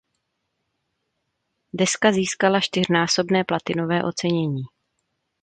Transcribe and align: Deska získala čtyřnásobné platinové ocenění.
Deska 1.73 2.11
získala 2.11 2.59
čtyřnásobné 2.59 3.43
platinové 3.43 4.03
ocenění. 4.03 4.61